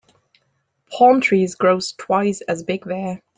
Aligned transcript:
Palm 0.91 1.21
trees 1.21 1.53
grows 1.53 1.91
twice 1.91 2.41
as 2.41 2.63
big 2.63 2.85
there. 2.85 3.21